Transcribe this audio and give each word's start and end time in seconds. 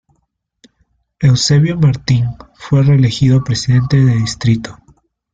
Eusebio 1.19 1.77
Martin 1.77 2.25
fue 2.55 2.81
reelegido 2.81 3.43
presidente 3.43 3.97
de 3.97 4.15
distrito. 4.15 4.79